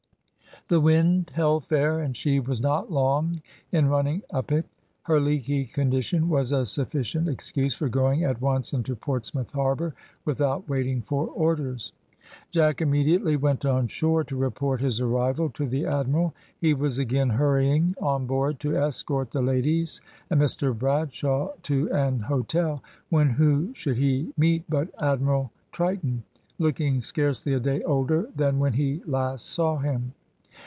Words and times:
The 0.67 0.79
wind 0.79 1.31
held 1.35 1.65
fair, 1.65 1.99
and 1.99 2.15
she 2.15 2.39
was 2.39 2.61
not 2.61 2.89
long 2.89 3.41
in 3.73 3.89
running 3.89 4.21
up 4.29 4.53
it. 4.53 4.67
Her 5.03 5.19
leaky 5.19 5.65
condition 5.65 6.29
was 6.29 6.53
a 6.53 6.65
sufficient 6.65 7.27
excuse 7.27 7.75
for 7.75 7.89
going 7.89 8.23
at 8.23 8.39
once 8.39 8.71
into 8.71 8.95
Portsmouth 8.95 9.51
harbour, 9.51 9.93
without 10.23 10.69
waiting 10.69 11.01
for 11.01 11.27
orders. 11.27 11.91
Jack 12.51 12.79
immediately 12.79 13.35
went 13.35 13.65
on 13.65 13.87
shore 13.87 14.23
to 14.23 14.37
report 14.37 14.79
his 14.79 15.01
arrival 15.01 15.49
to 15.49 15.67
the 15.67 15.85
admiral. 15.85 16.33
He 16.57 16.73
was 16.73 16.97
again 16.99 17.31
hurrying 17.31 17.93
on 18.01 18.25
board 18.25 18.57
to 18.61 18.77
escort 18.77 19.31
the 19.31 19.41
ladies 19.41 19.99
and 20.29 20.39
Mr 20.39 20.77
Bradshaw 20.77 21.51
to 21.63 21.91
an 21.91 22.19
hotel, 22.19 22.81
when 23.09 23.31
who 23.31 23.73
should 23.73 23.97
he 23.97 24.31
meet 24.37 24.63
but 24.69 24.89
Admiral 24.99 25.51
Triton, 25.73 26.23
looking 26.59 27.01
scarcely 27.01 27.51
a 27.53 27.59
day 27.59 27.81
older 27.83 28.29
than 28.33 28.59
when 28.59 28.71
he 28.73 29.01
last 29.05 29.47
saw 29.47 29.77
him. 29.77 30.13